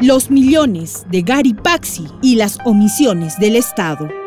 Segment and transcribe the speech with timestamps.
[0.00, 4.19] los millones de Gary Paxi y las omisiones del Estado.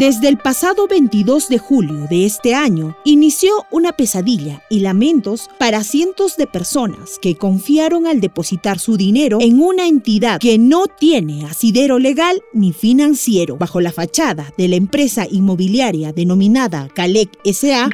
[0.00, 5.84] Desde el pasado 22 de julio de este año, inició una pesadilla y lamentos para
[5.84, 11.44] cientos de personas que confiaron al depositar su dinero en una entidad que no tiene
[11.44, 17.90] asidero legal ni financiero, bajo la fachada de la empresa inmobiliaria denominada Calec SA,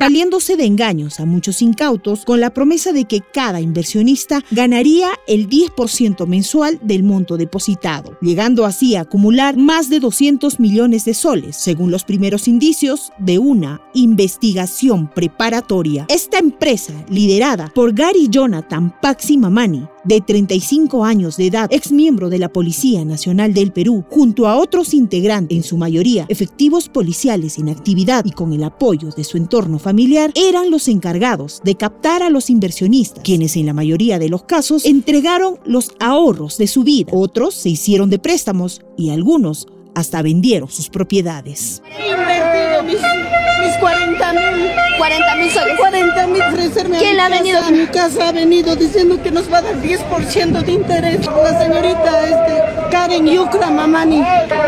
[0.00, 5.48] valiéndose de engaños a muchos incautos con la promesa de que cada inversionista ganaría el
[5.48, 11.56] 10% mensual del monto depositado, llegando así a acumular más de 200 millones de soles,
[11.56, 16.06] según los primeros indicios de una investigación preparatoria.
[16.08, 22.28] Esta empresa, liderada por Gary Jonathan Paxi Mamani, de 35 años de edad, ex miembro
[22.28, 27.58] de la Policía Nacional del Perú, junto a otros integrantes, en su mayoría efectivos policiales
[27.58, 32.22] en actividad y con el apoyo de su entorno familiar, eran los encargados de captar
[32.22, 36.84] a los inversionistas, quienes en la mayoría de los casos entregaron los ahorros de su
[36.84, 37.12] vida.
[37.12, 41.82] Otros se hicieron de préstamos y algunos hasta vendieron sus propiedades.
[41.98, 44.70] He invertido mis, 40 mil.
[44.98, 45.74] 40 mil soles.
[45.78, 47.58] 40 mil ofrecerme ¿Quién a, ha venido?
[47.60, 48.28] a mi casa.
[48.28, 51.26] Ha venido diciendo que nos va a dar 10% de interés.
[51.26, 54.22] La señorita este, Karen Yucra Mamani.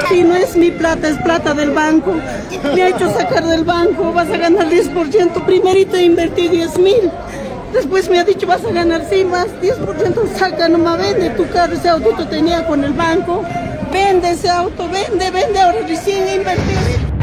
[0.09, 2.15] Si no es mi plata, es plata del banco.
[2.75, 4.13] Me ha hecho sacar del banco.
[4.13, 5.45] Vas a ganar 10%.
[5.45, 7.11] Primerito invertí 10 mil.
[7.73, 11.45] Después me ha dicho, vas a ganar sí más, 10% saca, no me vende tu
[11.49, 13.45] carro, ese autito tenía con el banco.
[13.95, 17.14] Vende ese auto, vende, vende, ahora recién invertir.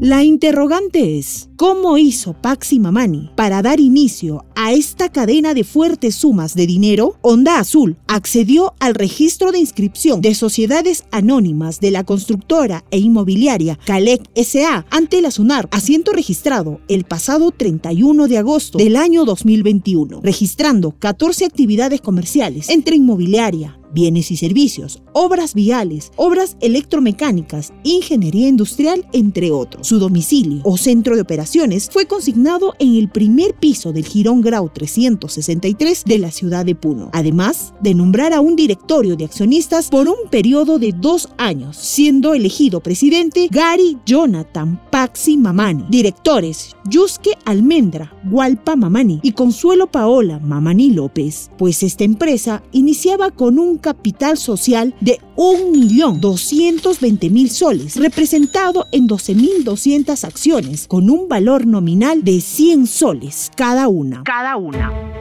[0.00, 6.16] La interrogante es, ¿cómo hizo Paxi Mamani para dar inicio a esta cadena de fuertes
[6.16, 7.16] sumas de dinero?
[7.22, 13.78] Onda Azul accedió al registro de inscripción de sociedades anónimas de la constructora e inmobiliaria
[13.86, 20.20] Calec SA ante la SUNAR, asiento registrado el pasado 31 de agosto del año 2021,
[20.22, 29.06] registrando 14 actividades comerciales entre inmobiliaria, bienes y servicios, obras viales, obras electromecánicas, ingeniería industrial,
[29.12, 29.86] entre otros.
[29.86, 34.70] Su domicilio o centro de operaciones fue consignado en el primer piso del Girón Grau
[34.72, 40.08] 363 de la ciudad de Puno, además de nombrar a un directorio de accionistas por
[40.08, 48.12] un periodo de dos años, siendo elegido presidente Gary Jonathan Paxi Mamani, directores Yuske Almendra,
[48.24, 54.94] Gualpa Mamani y Consuelo Paola Mamani López, pues esta empresa iniciaba con un capital social
[55.00, 63.88] de 1.220.000 soles, representado en 12.200 acciones, con un valor nominal de 100 soles cada
[63.88, 64.22] una.
[64.24, 65.15] Cada una.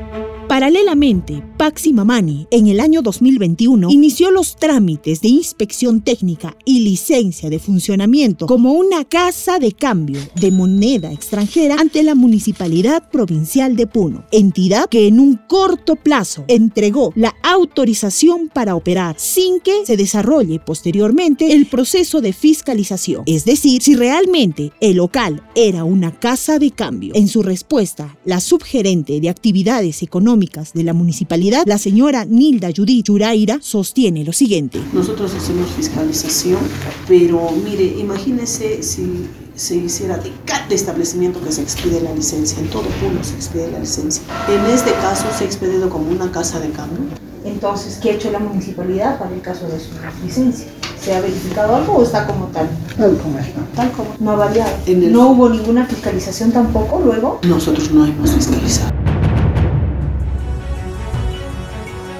[0.47, 7.49] Paralelamente, Paxi Mamani, en el año 2021, inició los trámites de inspección técnica y licencia
[7.49, 13.87] de funcionamiento como una casa de cambio de moneda extranjera ante la Municipalidad Provincial de
[13.87, 19.97] Puno, entidad que en un corto plazo entregó la autorización para operar sin que se
[19.97, 26.59] desarrolle posteriormente el proceso de fiscalización, es decir, si realmente el local era una casa
[26.59, 27.13] de cambio.
[27.15, 33.05] En su respuesta, la subgerente de actividades económicas de la municipalidad, la señora Nilda Judith
[33.05, 34.79] Churaira, sostiene lo siguiente.
[34.91, 36.59] Nosotros hacemos fiscalización,
[37.07, 42.67] pero mire, imagínese si se hiciera de cada establecimiento que se expide la licencia, en
[42.67, 44.21] todo Puno se expide la licencia.
[44.49, 46.99] En este caso se ha expedido como una casa de cambio.
[47.45, 49.91] Entonces, ¿qué ha hecho la municipalidad para el caso de su
[50.25, 50.65] licencia?
[50.99, 52.67] ¿Se ha verificado algo o está como tal?
[52.97, 53.61] Tal como está.
[53.75, 54.09] Tal como.
[54.19, 54.71] No ha variado.
[54.87, 57.39] El- No hubo ninguna fiscalización tampoco luego.
[57.43, 58.91] Nosotros no hemos fiscalizado.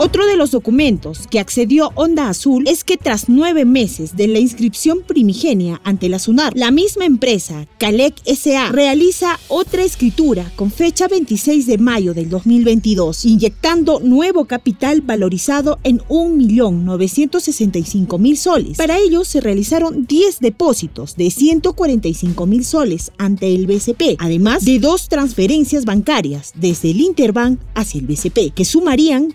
[0.06, 4.38] Otro de los documentos que accedió Onda Azul es que tras nueve meses de la
[4.38, 11.08] inscripción primigenia ante la SUNAR, la misma empresa, Calec SA, realiza otra escritura con fecha
[11.08, 18.78] 26 de mayo del 2022, inyectando nuevo capital valorizado en 1.965.000 soles.
[18.78, 25.10] Para ello se realizaron 10 depósitos de 145.000 soles ante el BCP, además de dos
[25.10, 29.34] transferencias bancarias desde el Interbank hacia el BCP, que sumarían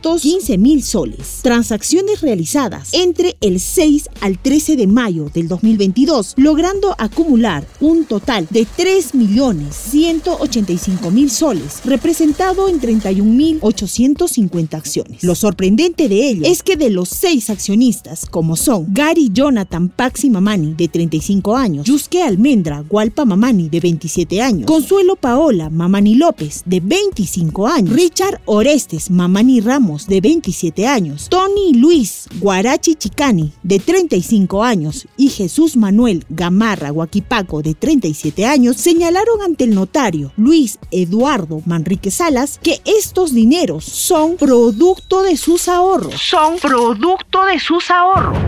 [0.00, 1.40] 515 mil soles.
[1.42, 8.46] Transacciones realizadas entre el 6 al 13 de mayo del 2022, logrando acumular un total
[8.50, 15.22] de 3.185.000 soles, representado en 31.850 acciones.
[15.22, 20.30] Lo sorprendente de ello es que de los seis accionistas, como son Gary Jonathan Paxi
[20.30, 26.62] Mamani, de 35 años, Yuske Almendra Gualpa Mamani, de 27 años, Consuelo Paola Mamani López,
[26.64, 33.78] de 25 años, Richard Orestes Mamani Ramos, De 27 años, Tony Luis Guarachi Chicani, de
[33.80, 40.78] 35 años, y Jesús Manuel Gamarra Guaquipaco, de 37 años, señalaron ante el notario Luis
[40.90, 46.14] Eduardo Manrique Salas que estos dineros son producto de sus ahorros.
[46.20, 48.38] Son producto de sus ahorros.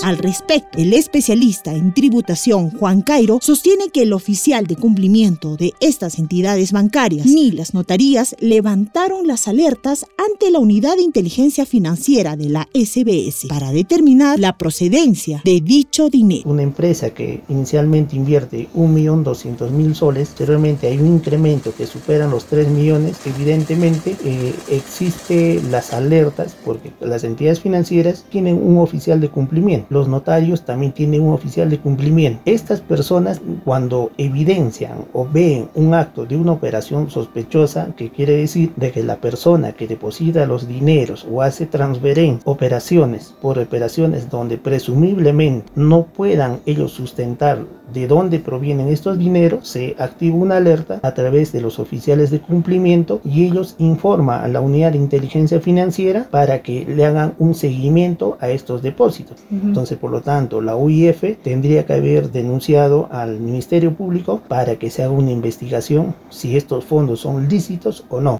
[0.00, 5.74] Al respecto, el especialista en tributación Juan Cairo sostiene que el oficial de cumplimiento de
[5.80, 12.36] estas entidades bancarias ni las notarías levantaron las alertas ante la unidad de inteligencia financiera
[12.36, 16.50] de la SBS para determinar la procedencia de dicho dinero.
[16.50, 22.68] Una empresa que inicialmente invierte 1.200.000 soles, posteriormente hay un incremento que superan los 3
[22.68, 29.81] millones, evidentemente eh, existe las alertas porque las entidades financieras tienen un oficial de cumplimiento
[29.90, 32.40] los notarios también tienen un oficial de cumplimiento.
[32.44, 38.72] Estas personas cuando evidencian o ven un acto de una operación sospechosa, que quiere decir
[38.76, 44.58] de que la persona que deposita los dineros o hace transferencias, operaciones por operaciones donde
[44.58, 51.14] presumiblemente no puedan ellos sustentar de dónde provienen estos dineros, se activa una alerta a
[51.14, 56.26] través de los oficiales de cumplimiento y ellos informan a la unidad de inteligencia financiera
[56.30, 59.44] para que le hagan un seguimiento a estos depósitos.
[59.72, 64.90] Entonces, por lo tanto, la UIF tendría que haber denunciado al Ministerio Público para que
[64.90, 68.36] se haga una investigación si estos fondos son lícitos o no.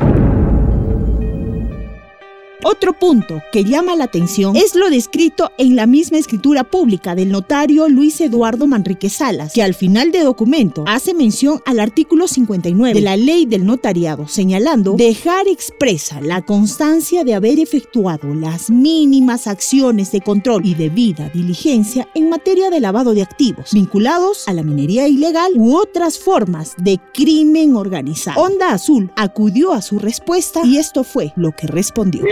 [2.72, 7.30] Otro punto que llama la atención es lo descrito en la misma escritura pública del
[7.30, 12.94] notario Luis Eduardo Manrique Salas, que al final de documento hace mención al artículo 59
[12.94, 19.46] de la ley del notariado, señalando dejar expresa la constancia de haber efectuado las mínimas
[19.46, 24.62] acciones de control y debida diligencia en materia de lavado de activos vinculados a la
[24.62, 28.40] minería ilegal u otras formas de crimen organizado.
[28.40, 32.22] Onda Azul acudió a su respuesta y esto fue lo que respondió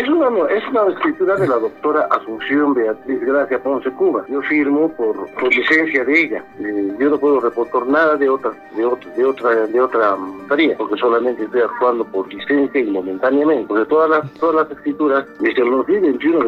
[0.91, 4.25] escritura de la doctora Asunción Beatriz Gracia Ponce Cuba.
[4.29, 5.17] Yo firmo por,
[5.51, 6.45] licencia de ella.
[6.61, 10.17] Eh, yo no puedo reportar nada de otra, de otra, de otra, de otra
[10.49, 13.67] tarea, porque solamente estoy actuando por licencia y momentáneamente.
[13.67, 16.39] Porque todas las, todas las escrituras, desde el 2021,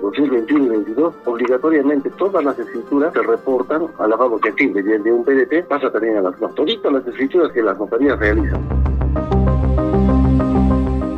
[0.00, 4.82] 2021 y 2022, obligatoriamente todas las escrituras se reportan a la fábrica activa.
[4.82, 8.89] de un PDP pasa también a las Todas las escrituras que las notarías realizan.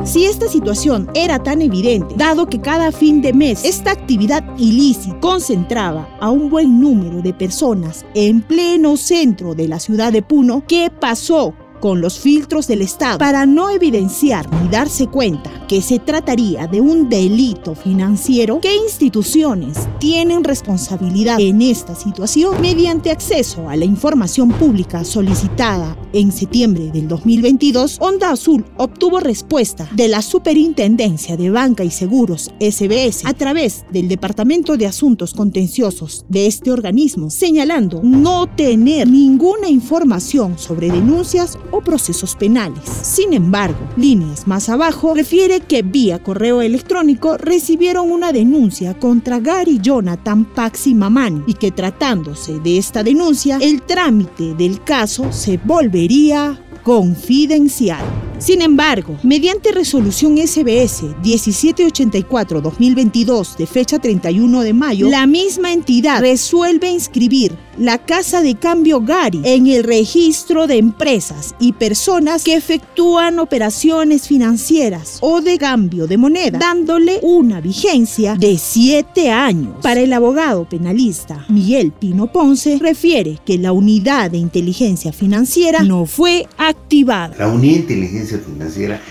[0.05, 5.17] Si esta situación era tan evidente, dado que cada fin de mes esta actividad ilícita
[5.21, 10.65] concentraba a un buen número de personas en pleno centro de la ciudad de Puno,
[10.67, 11.53] ¿qué pasó
[11.83, 16.79] con los filtros del Estado para no evidenciar ni darse cuenta que se trataría de
[16.79, 22.61] un delito financiero, ¿qué instituciones tienen responsabilidad en esta situación?
[22.61, 29.89] Mediante acceso a la información pública solicitada en septiembre del 2022, Onda Azul obtuvo respuesta
[29.91, 36.23] de la Superintendencia de Banca y Seguros SBS a través del Departamento de Asuntos Contenciosos
[36.29, 42.83] de este organismo, señalando no tener ninguna información sobre denuncias o procesos penales.
[43.01, 49.79] Sin embargo, líneas más abajo refiere que vía correo electrónico recibieron una denuncia contra Gary
[49.81, 56.61] Jonathan Paxi Mamani y que tratándose de esta denuncia, el trámite del caso se volvería
[56.83, 58.03] confidencial.
[58.43, 66.89] Sin embargo, mediante resolución SBS 1784-2022 de fecha 31 de mayo, la misma entidad resuelve
[66.89, 73.39] inscribir la Casa de Cambio Gari en el registro de empresas y personas que efectúan
[73.39, 79.73] operaciones financieras o de cambio de moneda, dándole una vigencia de siete años.
[79.81, 86.05] Para el abogado penalista Miguel Pino Ponce, refiere que la unidad de inteligencia financiera no
[86.05, 87.35] fue activada.
[87.39, 89.01] La unidad de inteligencia financiera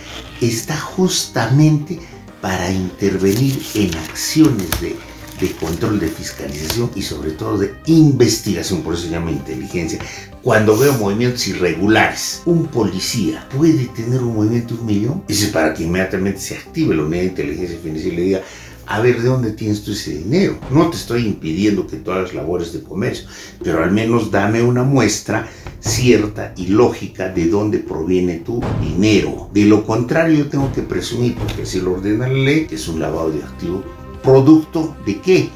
[0.41, 1.99] está justamente
[2.41, 4.97] para intervenir en acciones de
[5.43, 9.99] de control, de fiscalización y sobre todo de investigación, por eso se llama inteligencia.
[10.41, 15.25] Cuando veo movimientos irregulares, un policía puede tener un movimiento de un millón.
[15.29, 18.43] Eso es para que inmediatamente se active la unidad de inteligencia financiera y le diga,
[18.87, 20.59] a ver de dónde tienes tú ese dinero.
[20.71, 23.27] No te estoy impidiendo que tú hagas labores de comercio,
[23.62, 25.49] pero al menos dame una muestra
[25.81, 29.51] cierta y lógica de dónde proviene tu dinero.
[29.53, 33.01] De lo contrario, yo tengo que presumir, porque si lo ordena la ley, es un
[33.01, 33.85] lavado de activos
[34.23, 35.51] producto de qué?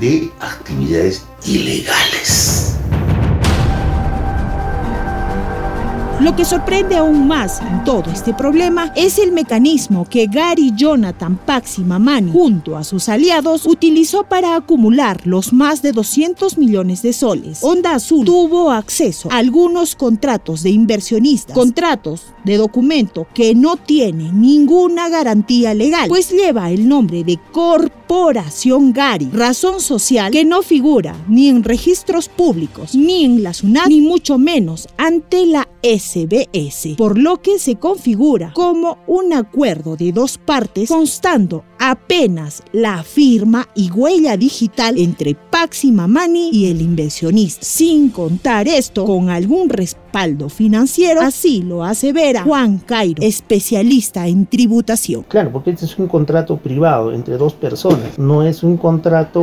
[0.00, 2.71] De actividades ilegales.
[6.22, 11.36] Lo que sorprende aún más en todo este problema es el mecanismo que Gary Jonathan
[11.36, 17.12] Paxi Mamani, junto a sus aliados, utilizó para acumular los más de 200 millones de
[17.12, 17.58] soles.
[17.62, 24.30] Onda Azul tuvo acceso a algunos contratos de inversionistas, contratos de documento que no tiene
[24.32, 31.16] ninguna garantía legal, pues lleva el nombre de Corporación Gary, razón social que no figura
[31.26, 35.66] ni en registros públicos, ni en la SUNAT, ni mucho menos ante la
[36.12, 43.02] SBS, por lo que se configura como un acuerdo de dos partes constando apenas la
[43.02, 49.68] firma y huella digital entre Paxi Mamani y el inversionista, sin contar esto con algún
[49.68, 55.24] respaldo financiero, así lo asevera Juan Cairo, especialista en tributación.
[55.24, 59.40] Claro, porque este es un contrato privado entre dos personas, no es un contrato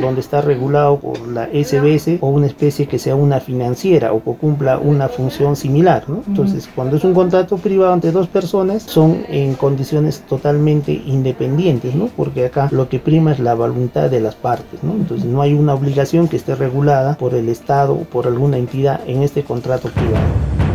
[0.00, 4.32] donde está regulado por la SBS o una especie que sea una financiera o que
[4.32, 6.22] cumpla una función similar, ¿no?
[6.26, 12.08] Entonces, cuando es un contrato privado entre dos personas, son en condiciones totalmente independientes, ¿no?
[12.16, 14.80] Porque acá lo que prima es la voluntad de las partes.
[14.82, 19.00] Entonces, no hay una obligación que esté regulada por el Estado o por alguna entidad
[19.06, 20.65] en este contrato privado.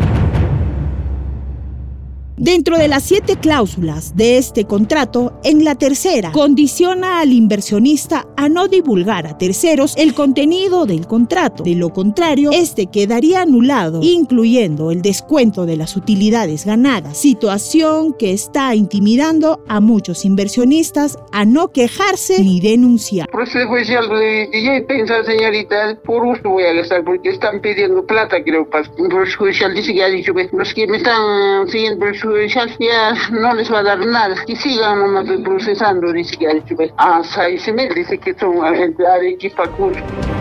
[2.37, 8.49] Dentro de las siete cláusulas de este contrato, en la tercera condiciona al inversionista a
[8.49, 11.63] no divulgar a terceros el contenido del contrato.
[11.63, 18.31] De lo contrario, este quedaría anulado, incluyendo el descuento de las utilidades ganadas, situación que
[18.31, 23.29] está intimidando a muchos inversionistas a no quejarse ni denunciar.
[23.29, 28.67] Proceso judicial, yo pensar, señorita, por gusto voy a gastar porque están pidiendo plata, creo.
[28.97, 31.99] El proceso judicial dice que ha dicho que los que me están siguiendo
[32.79, 34.35] ya no les va a dar nada.
[34.47, 38.33] Y sigan nomás procesando, dice que ha dicho que hasta ahí se me dice que
[38.33, 40.40] son gente Arequipa, Cusco.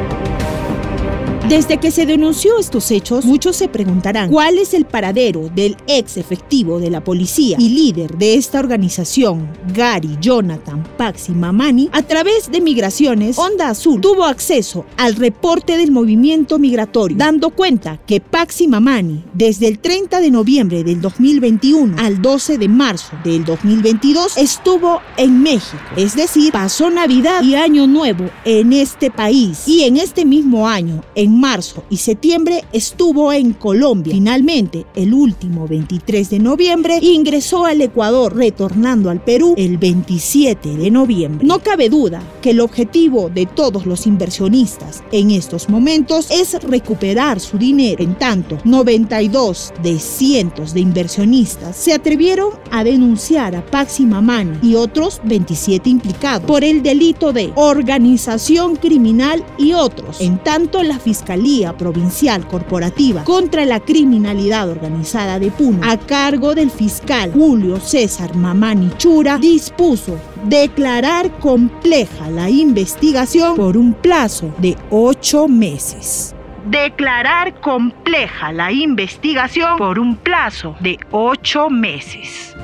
[1.51, 6.17] Desde que se denunció estos hechos, muchos se preguntarán cuál es el paradero del ex
[6.17, 11.91] efectivo de la policía y líder de esta organización, Gary Jonathan Paxi Mamani.
[11.93, 17.97] A través de Migraciones, Onda Azul tuvo acceso al reporte del movimiento migratorio, dando cuenta
[18.07, 23.45] que Paxi Mamani, desde el 30 de noviembre del 2021 al 12 de marzo del
[23.45, 29.83] 2022, estuvo en México, es decir, pasó Navidad y Año Nuevo en este país y
[29.83, 34.15] en este mismo año, en marzo y septiembre estuvo en Colombia.
[34.15, 40.91] Finalmente, el último 23 de noviembre ingresó al Ecuador, retornando al Perú el 27 de
[40.91, 41.47] noviembre.
[41.47, 47.41] No cabe duda que el objetivo de todos los inversionistas en estos momentos es recuperar
[47.41, 48.03] su dinero.
[48.03, 54.75] En tanto, 92 de cientos de inversionistas se atrevieron a denunciar a Paxi Mamani y
[54.75, 60.21] otros 27 implicados por el delito de organización criminal y otros.
[60.21, 60.99] En tanto, la
[61.31, 68.35] Fiscalía Provincial Corporativa contra la Criminalidad Organizada de Puno, a cargo del fiscal Julio César
[68.35, 76.35] Mamani Chura, dispuso declarar compleja la investigación por un plazo de ocho meses.
[76.67, 82.57] Declarar compleja la investigación por un plazo de ocho meses.